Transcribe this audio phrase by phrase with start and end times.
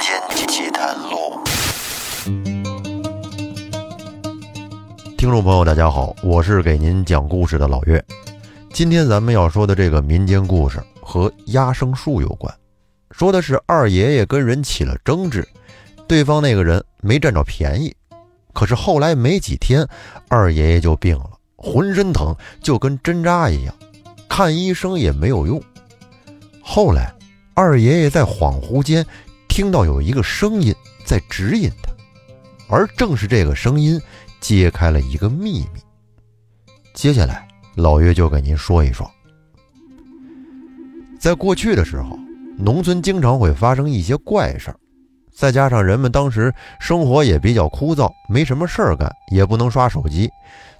[0.00, 1.40] 间奇谈录，
[5.16, 8.04] 听众朋友，大家好，我是给您讲故事的老岳。
[8.74, 12.54] 今天咱们要说的这个民间故事和压生树有关，
[13.10, 15.46] 说的是二爷爷跟人起了争执，
[16.06, 17.94] 对方那个人没占着便宜，
[18.52, 19.86] 可是后来没几天，
[20.28, 23.74] 二爷爷就病了，浑身疼，就跟针扎一样，
[24.28, 25.58] 看医生也没有用。
[26.62, 27.10] 后来，
[27.54, 29.06] 二爷爷在恍惚间
[29.56, 31.90] 听到有一个声音在指引他，
[32.68, 33.98] 而正是这个声音
[34.38, 35.80] 揭开了一个秘密。
[36.92, 39.10] 接下来，老岳就给您说一说，
[41.18, 42.18] 在过去的时候，
[42.58, 44.76] 农村经常会发生一些怪事儿，
[45.34, 50.28] 再加上人们当时生活也比较枯燥，没什么事儿干，也不能刷手机，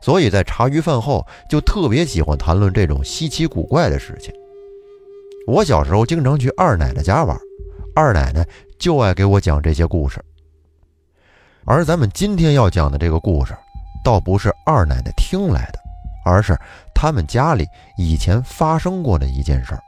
[0.03, 4.35] 所以在茶余饭后就特别喜欢谈论这种稀奇古怪的事情。
[5.47, 7.35] 我小时候经常去二奶奶家玩，
[7.95, 8.47] 二奶奶
[8.79, 10.23] 就爱给我讲这些故事。
[11.65, 13.57] 而咱们今天要讲的这个故事，
[14.05, 15.79] 倒不是二奶奶听来的，
[16.25, 16.57] 而是
[16.95, 17.67] 他们家里
[17.99, 19.81] 以前发生过的一件事儿。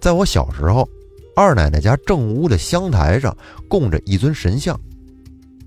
[0.00, 0.88] 在我小时候，
[1.34, 3.36] 二奶奶家正屋的香台上
[3.68, 4.78] 供着一尊神像，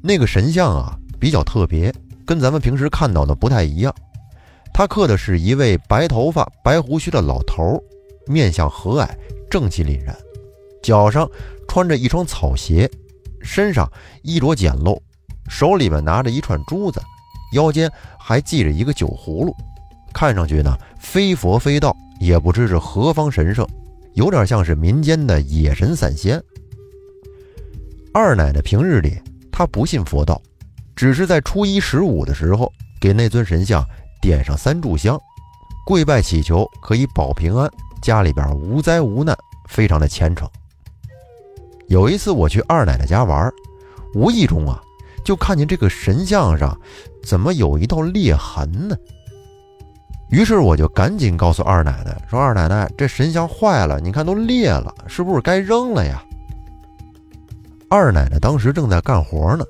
[0.02, 1.94] 那个神像啊比较特别，
[2.26, 3.94] 跟咱们平时看到的不太一样。
[4.74, 7.82] 他刻的是一位白头发、白胡须的老头儿。
[8.28, 9.10] 面相和蔼，
[9.50, 10.16] 正气凛然，
[10.82, 11.30] 脚上
[11.68, 12.90] 穿着一双草鞋，
[13.42, 13.90] 身上
[14.24, 15.00] 衣着简陋，
[15.48, 17.02] 手里面拿着一串珠子，
[17.54, 19.56] 腰间还系着一个酒葫芦，
[20.14, 23.68] 看上去呢非佛非道，也不知是何方神圣，
[24.14, 26.42] 有点像是民间的野神散仙。
[28.14, 29.22] 二奶奶平日里
[29.52, 30.42] 她不信佛道，
[30.96, 33.86] 只是在初一十五的时候给那尊神像
[34.22, 35.20] 点上三炷香，
[35.86, 37.70] 跪拜祈求可以保平安。
[38.02, 40.50] 家里边无灾无难，非常的虔诚。
[41.90, 43.52] 有一次我去二奶奶家玩，
[44.14, 44.80] 无意中啊，
[45.26, 46.80] 就看见这个神像上
[47.24, 48.96] 怎么有一道裂痕呢？
[50.30, 56.24] 于是我就赶紧告诉二奶奶说：“二奶奶，这神像坏了，你看都裂了，是不是该扔了呀？”
[57.90, 59.66] 二奶奶当时正在干活呢，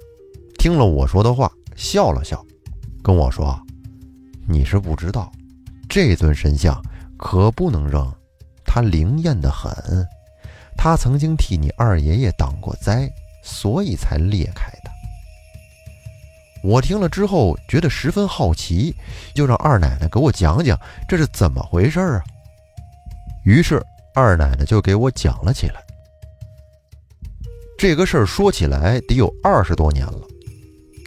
[0.58, 2.46] 听了我说的话，笑了笑，
[3.02, 3.58] 跟我说
[4.46, 5.32] ：“你是不知道，
[5.88, 6.78] 这尊神像
[7.16, 8.06] 可不能扔。”
[8.68, 9.72] 它灵验的很，
[10.82, 13.12] 他曾经替你二爷爷挡过灾，
[13.44, 14.90] 所以才裂开的。
[16.64, 18.96] 我听了之后觉得十分好奇，
[19.36, 22.24] 就让二奶奶给我讲讲这是怎么回事啊。
[23.44, 23.84] 于是
[24.16, 25.84] 二奶奶就给我讲了起来。
[27.78, 30.22] 这个事儿说起来得有二十多年了，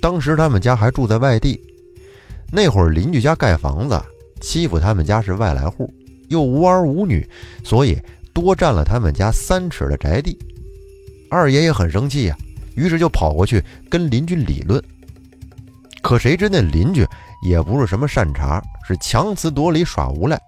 [0.03, 1.59] 当时他们家还住在外地，
[2.53, 3.99] 那会儿邻居家盖房子，
[4.43, 5.91] 欺负他们家是外来户。
[6.29, 7.27] 又无儿无女，
[7.65, 7.99] 所以
[8.33, 10.39] 多占了他们家三尺的宅地。
[11.31, 12.37] 二爷爷很生气呀，
[12.75, 14.83] 于是就跑过去跟邻居理论。
[16.03, 17.07] 可谁知那邻居
[17.47, 20.39] 也不是什么善茬，是强词夺理耍无赖。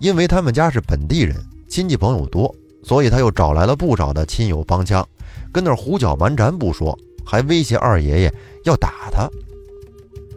[0.00, 1.36] 因为他们家是本地人，
[1.68, 2.52] 亲戚朋友多，
[2.82, 5.06] 所以他又找来了不少的亲友帮腔，
[5.52, 8.34] 跟那胡搅蛮缠不说，还威胁二爷爷
[8.64, 9.28] 要打他。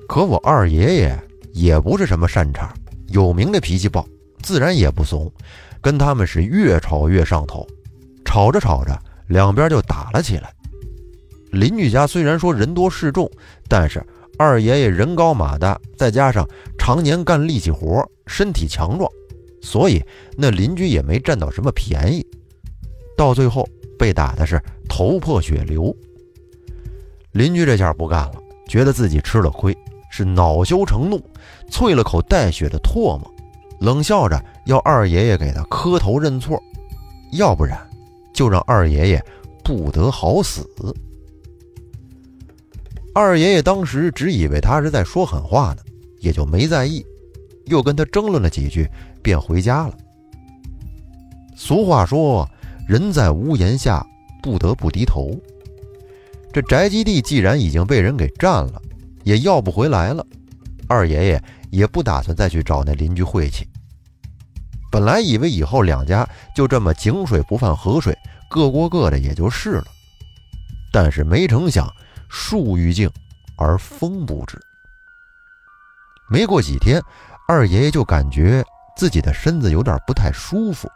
[0.08, 1.20] 可我二爷爷
[1.54, 2.74] 也不是什么善茬，
[3.08, 4.08] 有名的脾气暴。
[4.44, 5.30] 自然也不怂，
[5.82, 7.66] 跟他们是越吵越上头，
[8.26, 10.54] 吵着吵着，两边就打了起来。
[11.52, 13.30] 邻居家虽然说人多势众，
[13.68, 14.06] 但是
[14.38, 19.10] 二爷爷人高马大，再加上常年干力气活，身体强壮，
[19.62, 20.04] 所以
[20.38, 22.26] 那邻居也没占到什么便宜。
[23.18, 23.68] 到最后
[23.98, 25.96] 被打的是头破血流。
[27.32, 28.36] 邻居这下不干了，
[28.68, 29.76] 觉得自己吃了亏，
[30.12, 31.20] 是恼羞成怒，
[31.72, 33.34] 啐了口带血的唾沫。
[33.80, 36.62] 冷笑着要二爷爷给他磕头认错，
[37.32, 37.80] 要不然
[38.34, 39.26] 就让二爷爷
[39.64, 40.70] 不得好死。
[43.14, 45.82] 二爷爷当时只以为他是在说狠话呢，
[46.20, 47.04] 也就没在意，
[47.66, 48.88] 又跟他争论了几句，
[49.24, 49.98] 便回家了。
[51.56, 52.48] 俗话说
[52.88, 54.06] ：“人在屋檐下，
[54.44, 55.36] 不得不低头。”
[56.54, 58.82] 这宅基地既然已经被人给占了，
[59.24, 60.26] 也要不回来了。
[60.88, 61.44] 二爷爷。
[61.70, 63.68] 也不打算再去找那邻居晦气。
[64.92, 68.18] 本来以为以后两家就这么井水不犯河水，
[68.50, 69.86] 各过各的也就是了。
[70.92, 71.94] 但是没成想，
[72.30, 73.10] 树欲静
[73.58, 74.60] 而风不止。
[76.30, 77.02] 没过几天，
[77.48, 78.64] 二爷爷就感觉
[78.96, 80.90] 自己的身子有点不太舒服，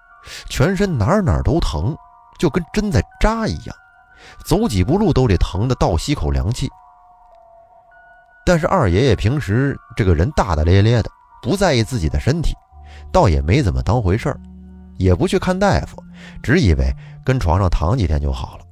[0.47, 1.95] 全身哪哪都疼，
[2.39, 3.75] 就跟针在扎一样，
[4.45, 6.69] 走几步路都得疼得倒吸口凉气。
[8.45, 11.09] 但是二爷爷平时这个人大大咧咧的，
[11.41, 12.55] 不在意自己的身体，
[13.11, 14.39] 倒也没怎么当回事儿，
[14.97, 16.03] 也不去看大夫，
[16.41, 16.93] 只以为
[17.25, 18.65] 跟床上躺几天就好了。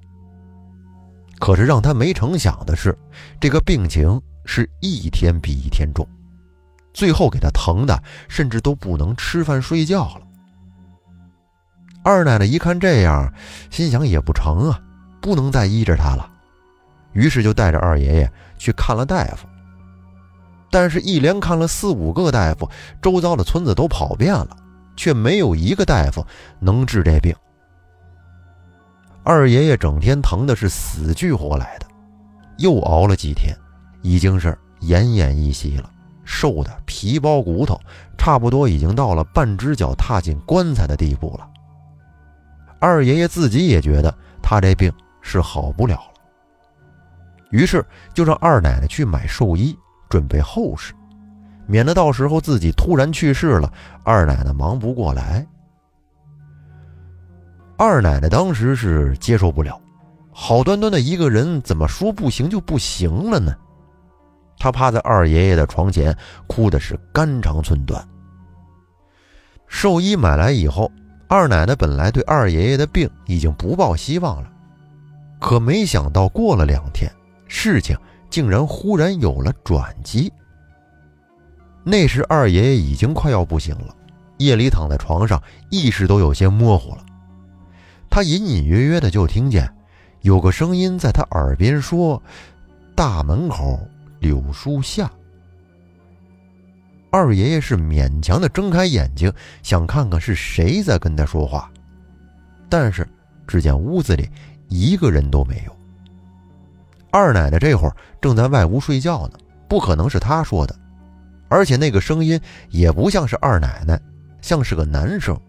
[1.40, 2.98] 可是让他没成想的是，
[3.40, 6.08] 这个病情是一天比一天重，
[6.94, 10.22] 最后给他疼的甚至都不能吃饭睡觉了。
[12.04, 13.34] 二奶奶一看这样，
[13.70, 14.80] 心想也不成啊，
[15.22, 16.30] 不能再依着他了，
[17.14, 19.48] 于是就带着二爷爷去看了大夫。
[20.72, 22.70] 但是，一连看了四五个大夫，
[23.02, 24.56] 周遭的村子都跑遍了，
[24.96, 26.26] 却没有一个大夫
[26.60, 27.36] 能治这病。
[29.24, 31.86] 二爷爷整天疼的是死去活来的，
[32.58, 33.56] 又熬了几天，
[34.02, 35.90] 已经是奄奄一息了，
[36.24, 37.80] 瘦的皮包骨头，
[38.18, 41.48] 差不多已经到了半只脚踏进棺材的地步了。
[42.80, 46.22] 二爷爷自己也觉得他这病是好不了了，
[47.50, 49.78] 于是就让二奶奶去买寿衣。
[50.10, 50.94] 准备后事，
[51.68, 53.72] 免得到时候自己突然去世了，
[54.04, 55.46] 二奶奶忙不过来。
[57.78, 59.80] 二奶奶当时是接受不了，
[60.32, 63.56] 好端端的一个人，怎么说不行就不行了呢？
[64.58, 66.14] 她趴在二爷爷的床前，
[66.48, 68.06] 哭的是肝肠寸断。
[69.68, 70.92] 寿衣买来以后，
[71.30, 74.52] 二奶奶本来对二爷爷的病已经不抱希望了，
[75.40, 77.10] 可没想到过了两天，
[77.48, 77.96] 事情。
[78.30, 80.32] 竟然忽然有了转机。
[81.84, 83.96] 那时二爷爷已经快要不行了，
[84.38, 87.06] 夜里躺在床上，意识都有些模糊了。
[88.10, 89.72] 他隐隐约约的就听见
[90.22, 92.22] 有个声音在他耳边说
[92.96, 93.80] ：“大门口
[94.20, 95.10] 柳树下。”
[97.12, 99.32] 二爷爷是勉强的睁开眼睛，
[99.64, 101.72] 想看看是谁在跟他说话，
[102.68, 103.08] 但是
[103.48, 104.30] 只见屋子里
[104.68, 105.79] 一个人都没有。
[107.12, 110.76] 二奶奶这会儿正在外屋睡觉呢，不可能是她说的，
[111.48, 112.40] 而且那个声音
[112.70, 114.00] 也不像是二奶奶，
[114.42, 115.40] 像是个男生。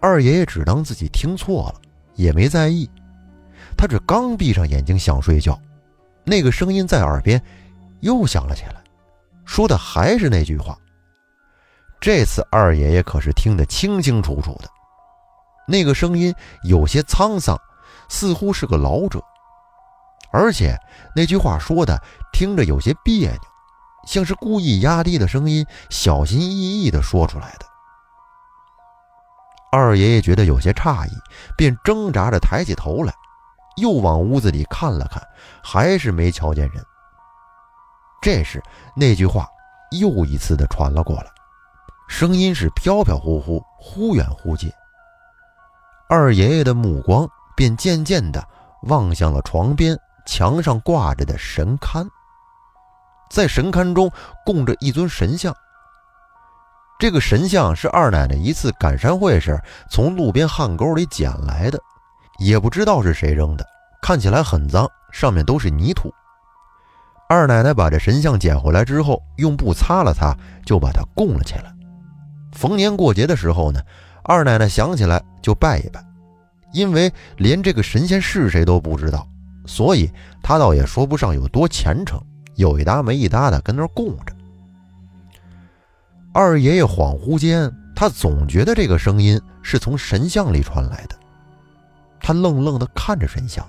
[0.00, 1.80] 二爷爷只当自己听错了，
[2.14, 2.88] 也没在意。
[3.76, 5.58] 他这刚闭上眼睛想睡觉，
[6.24, 7.40] 那个声音在耳边
[8.00, 8.76] 又响了起来，
[9.44, 10.78] 说的还是那句话。
[12.00, 14.68] 这次二爷爷可是听得清清楚楚的，
[15.66, 17.60] 那个声音有些沧桑，
[18.08, 19.20] 似乎是个老者。
[20.32, 20.76] 而且
[21.16, 22.00] 那句话说的
[22.32, 23.40] 听着有些别扭，
[24.06, 27.66] 像是故意压低的声音，小心翼翼地说出来的。
[29.70, 31.10] 二爷爷觉得有些诧异，
[31.56, 33.12] 便挣扎着抬起头来，
[33.76, 35.22] 又往屋子里看了看，
[35.62, 36.82] 还是没瞧见人。
[38.20, 38.62] 这时，
[38.96, 39.46] 那句话
[40.00, 41.26] 又一次的传了过来，
[42.08, 44.70] 声音是飘飘忽忽，忽远忽近。
[46.08, 48.42] 二爷爷的目光便渐渐的
[48.84, 49.98] 望向了床边。
[50.28, 52.06] 墙上挂着的神龛，
[53.30, 54.12] 在神龛中
[54.44, 55.54] 供着一尊神像。
[56.98, 59.58] 这个神像是二奶奶一次赶山会时
[59.90, 61.80] 从路边旱沟里捡来的，
[62.38, 63.66] 也不知道是谁扔的，
[64.02, 66.12] 看起来很脏，上面都是泥土。
[67.26, 70.36] 二奶奶把这神像捡回来之后，用布擦了擦，
[70.66, 71.74] 就把它供了起来。
[72.52, 73.80] 逢年过节的时候呢，
[74.24, 76.04] 二奶奶想起来就拜一拜，
[76.74, 79.26] 因为连这个神仙是谁都不知道。
[79.68, 80.10] 所以
[80.42, 82.18] 他倒也说不上有多虔诚，
[82.56, 84.34] 有一搭没一搭的跟那儿供着。
[86.32, 91.14] 二爷爷恍惚间，他总觉得这个声音是从神像里传来的。
[92.18, 93.62] 他愣愣地看着神像，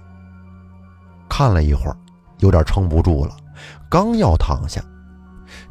[1.29, 1.98] 看了一会儿，
[2.38, 3.36] 有点撑不住了，
[3.89, 4.82] 刚要躺下，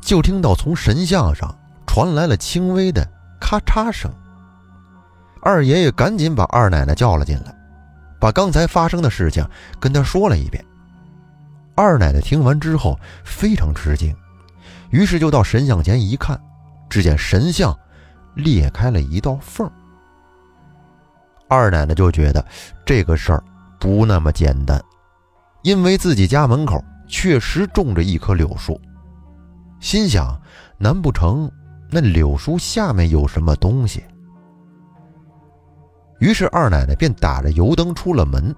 [0.02, 1.56] 就听到从神像上
[1.86, 3.06] 传来了轻微的
[3.40, 4.10] 咔嚓声。
[5.40, 7.57] 二爷爷赶紧把二奶奶叫了进来。
[8.18, 9.46] 把刚才发生的事情
[9.78, 10.64] 跟他说了一遍。
[11.74, 14.14] 二奶奶听完之后非常吃惊，
[14.90, 16.40] 于是就到神像前一看，
[16.88, 17.76] 只见神像
[18.34, 19.70] 裂开了一道缝。
[21.46, 22.44] 二奶奶就觉得
[22.84, 23.42] 这个事儿
[23.78, 24.82] 不那么简单，
[25.62, 28.78] 因为自己家门口确实种着一棵柳树，
[29.80, 30.38] 心想：
[30.76, 31.50] 难不成
[31.88, 34.04] 那柳树下面有什么东西？
[36.18, 38.54] 于是二奶奶便打着油灯出了门，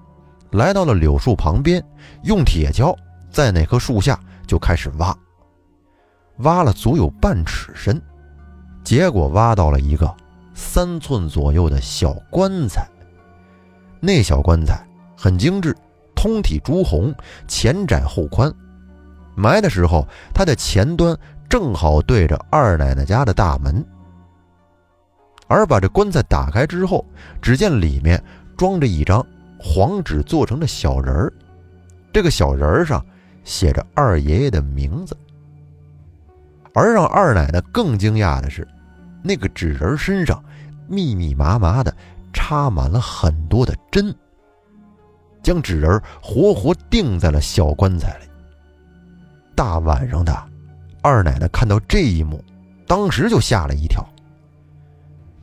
[0.51, 1.83] 来到了柳树旁边，
[2.23, 2.95] 用铁锹
[3.29, 5.15] 在那棵树下就开始挖。
[6.37, 8.01] 挖了足有半尺深，
[8.83, 10.11] 结果挖到了一个
[10.55, 12.87] 三寸左右的小棺材。
[13.99, 14.83] 那小棺材
[15.15, 15.75] 很精致，
[16.15, 17.13] 通体朱红，
[17.47, 18.51] 前窄后宽。
[19.35, 21.15] 埋的时候，它的前端
[21.47, 23.85] 正好对着二奶奶家的大门。
[25.51, 27.05] 而把这棺材打开之后，
[27.41, 28.23] 只见里面
[28.55, 29.25] 装着一张
[29.59, 31.33] 黄纸做成的小人儿，
[32.13, 33.05] 这个小人儿上
[33.43, 35.15] 写着二爷爷的名字。
[36.73, 38.65] 而让二奶奶更惊讶的是，
[39.21, 40.41] 那个纸人身上
[40.87, 41.93] 密密麻麻的
[42.31, 44.15] 插满了很多的针，
[45.43, 48.25] 将纸人活活钉在了小棺材里。
[49.53, 50.33] 大晚上的，
[51.01, 52.41] 二奶奶看到这一幕，
[52.87, 54.01] 当时就吓了一跳。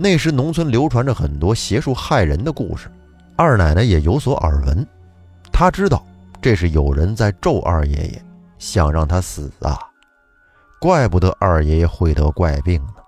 [0.01, 2.89] 那时农村流传着很多邪术害人的故事，
[3.37, 4.87] 二奶奶也有所耳闻。
[5.53, 6.07] 她知道
[6.41, 8.25] 这是有人在咒二爷爷，
[8.59, 9.77] 想让他死啊！
[10.81, 13.03] 怪不得二爷爷会得怪病呢。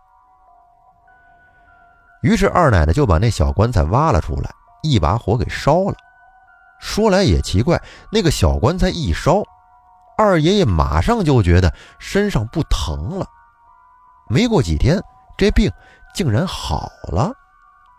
[2.23, 4.51] 于是二奶奶就把那小棺材挖了出来，
[4.83, 5.95] 一把火给烧了。
[6.81, 7.81] 说来也奇怪，
[8.11, 9.45] 那个小棺材一烧，
[10.19, 13.25] 二爷爷马上就觉得身上不疼了。
[14.29, 15.01] 没过几天，
[15.39, 15.71] 这病。
[16.15, 17.33] 竟然好了，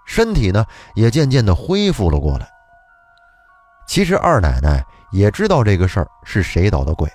[0.06, 0.66] 身体呢
[0.96, 2.50] 也渐渐的恢复了过来。
[3.88, 7.10] 其实二奶奶也知道这个事儿是谁捣的鬼。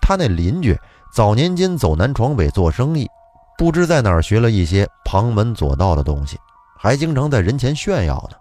[0.00, 0.78] 她那邻居
[1.12, 3.08] 早年间走南闯北做生意，
[3.56, 6.38] 不知在哪儿学了一些旁门左道的东西，
[6.76, 8.36] 还经常在人前炫耀呢。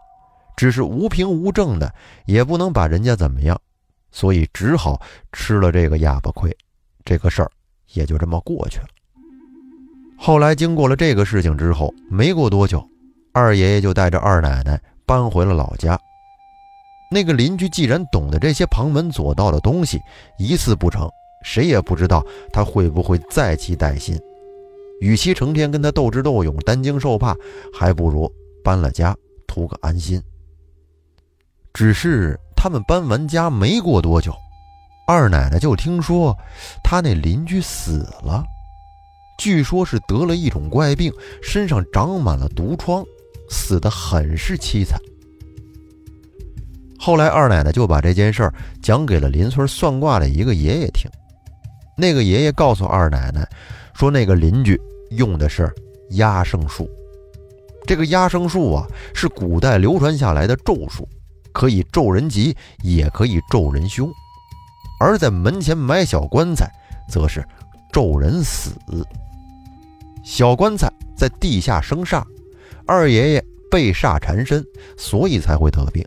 [0.55, 1.93] 只是无凭无证的，
[2.25, 3.59] 也不能把人家怎么样，
[4.11, 4.99] 所以只好
[5.31, 6.55] 吃了这个哑巴亏。
[7.05, 7.51] 这个事儿
[7.93, 8.87] 也就这么过去了。
[10.17, 12.83] 后来经过了这个事情之后，没过多久，
[13.31, 15.97] 二爷爷就带着二奶奶搬回了老家。
[17.09, 19.99] 那个邻居既然懂得这些旁门左道的东西，
[20.37, 21.09] 一次不成，
[21.45, 24.19] 谁也不知道他会不会再起歹心。
[24.99, 27.35] 与其成天跟他斗智斗勇、担惊受怕，
[27.73, 28.29] 还不如
[28.63, 29.15] 搬了家，
[29.47, 30.21] 图个安心。
[31.73, 34.33] 只是他们搬完家没过多久，
[35.07, 36.35] 二奶奶就听说
[36.83, 38.43] 他那邻居死了。
[39.37, 43.05] 据说，是得了一种怪病，身上长满了毒疮，
[43.49, 44.99] 死得很是凄惨。
[46.99, 51.09] 后来，二奶奶就把这件事儿讲给了邻村算卦的一个爷爷听。
[51.95, 53.47] 那个爷爷告诉二奶奶，
[53.93, 54.79] 说那个邻居
[55.11, 55.71] 用的是
[56.11, 56.89] 压生术。
[57.85, 61.07] 这个压生术啊，是古代流传下来的咒术，
[61.53, 64.11] 可以咒人吉，也可以咒人凶。
[64.99, 66.69] 而在门前埋小棺材，
[67.07, 67.45] 则是
[67.93, 68.71] 咒人死。
[70.27, 72.21] 小棺材在地下生煞，
[72.85, 74.61] 二爷爷被煞缠身，
[74.97, 76.05] 所以才会得病。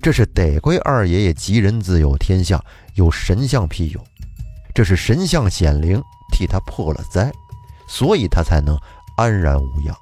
[0.00, 2.58] 这是得亏二爷爷吉人自有天相，
[2.94, 4.02] 有神像庇佑，
[4.74, 6.02] 这是神像显灵
[6.32, 7.30] 替他破了灾，
[7.86, 8.74] 所以他才能
[9.18, 9.94] 安然无恙。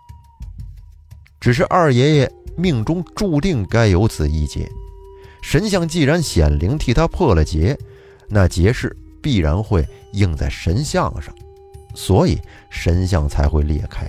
[1.40, 4.70] 只是二爷爷命中注定该有此一劫，
[5.42, 7.76] 神像既然显灵替他破了劫，
[8.28, 11.34] 那劫势必然会应在神像上。
[11.94, 12.38] 所以
[12.70, 14.06] 神像才会裂开。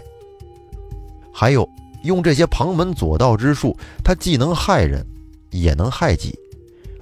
[1.34, 1.68] 还有
[2.04, 5.06] 用这些旁门左道之术，它既能害人，
[5.52, 6.34] 也能害己。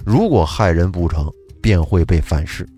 [0.04, 1.30] 如果害人不成，
[1.62, 2.68] 便会被反噬。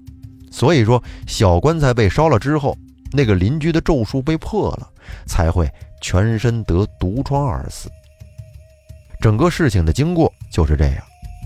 [0.50, 2.76] 所以说，小棺材被烧了之后，
[3.12, 4.88] 那个邻居的咒术被破了，
[5.26, 5.68] 才会
[6.00, 7.90] 全身得毒疮而死。
[9.20, 11.02] 整个事情的经过就是这样。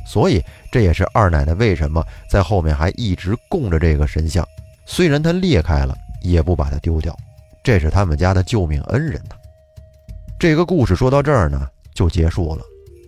[0.06, 4.44] 所以这也是二奶奶为什么在后面还一直供着这个神像，
[4.86, 5.96] 虽然它裂开了。
[6.22, 7.16] 也不把它丢掉，
[7.62, 9.36] 这是他们家的救命恩人呢。
[10.38, 12.62] 这个故事说到这儿呢，就结束了。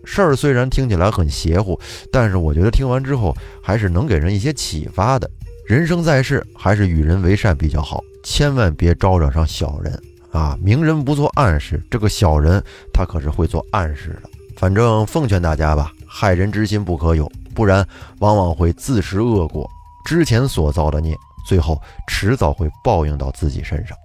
[0.05, 1.79] 事儿虽然听起来很邪乎，
[2.11, 5.29] 但是我觉得听完之后还是能给人一些启发的。
[5.65, 9.97] 人生在世，还是与人为善比较好，千万别招惹上小人
[10.31, 10.57] 啊！
[10.61, 12.61] 明人不做暗事，这个小人
[12.93, 14.29] 他可是会做暗事的。
[14.57, 17.87] 反正奉劝大家吧，害人之心不可有，不然
[18.19, 19.67] 往往会自食恶果。
[20.05, 21.15] 之前所造的孽。
[21.45, 23.97] 最后迟早会报应到自己身上。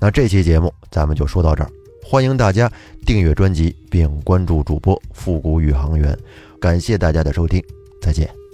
[0.00, 1.70] 那这期节目咱们就说到这儿，
[2.04, 2.70] 欢迎大家
[3.06, 6.16] 订阅专辑并关注主播复古宇航员，
[6.60, 7.62] 感谢大家的收听，
[8.02, 8.45] 再见。